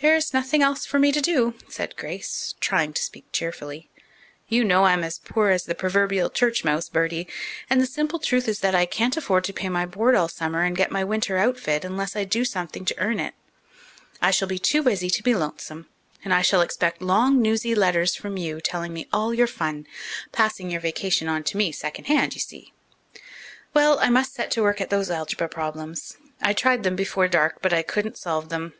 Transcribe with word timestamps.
"There 0.00 0.16
is 0.16 0.34
nothing 0.34 0.60
else 0.60 0.84
for 0.84 0.98
me 0.98 1.12
to 1.12 1.20
do," 1.20 1.54
said 1.68 1.94
Grace, 1.96 2.54
trying 2.58 2.92
to 2.94 3.02
speak 3.04 3.30
cheerfully. 3.30 3.88
"You 4.48 4.64
know 4.64 4.82
I'm 4.86 5.04
as 5.04 5.20
poor 5.20 5.50
as 5.50 5.66
the 5.66 5.74
proverbial 5.76 6.30
church 6.30 6.64
mouse, 6.64 6.88
Bertie, 6.88 7.28
and 7.70 7.80
the 7.80 7.86
simple 7.86 8.18
truth 8.18 8.48
is 8.48 8.58
that 8.58 8.74
I 8.74 8.86
can't 8.86 9.16
afford 9.16 9.44
to 9.44 9.52
pay 9.52 9.68
my 9.68 9.86
board 9.86 10.16
all 10.16 10.26
summer 10.26 10.64
and 10.64 10.74
get 10.76 10.90
my 10.90 11.04
winter 11.04 11.36
outfit 11.38 11.84
unless 11.84 12.16
I 12.16 12.24
do 12.24 12.44
something 12.44 12.84
to 12.86 12.98
earn 12.98 13.20
it. 13.20 13.34
I 14.20 14.32
shall 14.32 14.48
be 14.48 14.58
too 14.58 14.82
busy 14.82 15.08
to 15.10 15.22
be 15.22 15.32
lonesome, 15.32 15.86
and 16.24 16.34
I 16.34 16.42
shall 16.42 16.60
expect 16.60 17.00
long, 17.00 17.40
newsy 17.40 17.76
letters 17.76 18.16
from 18.16 18.36
you, 18.36 18.60
telling 18.60 18.92
me 18.92 19.06
all 19.12 19.32
your 19.32 19.46
fun 19.46 19.86
passing 20.32 20.72
your 20.72 20.80
vacation 20.80 21.28
on 21.28 21.44
to 21.44 21.56
me 21.56 21.68
at 21.68 21.76
second 21.76 22.06
hand, 22.06 22.34
you 22.34 22.40
see. 22.40 22.72
Well, 23.74 24.00
I 24.00 24.08
must 24.10 24.34
set 24.34 24.50
to 24.50 24.62
work 24.62 24.80
at 24.80 24.90
those 24.90 25.08
algebra 25.08 25.48
problems. 25.48 26.16
I 26.40 26.52
tried 26.52 26.82
them 26.82 26.96
before 26.96 27.28
dark, 27.28 27.62
but 27.62 27.72
I 27.72 27.82
couldn't 27.82 28.18
solve 28.18 28.48
them. 28.48 28.70